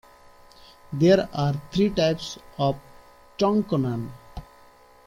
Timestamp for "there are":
0.91-1.53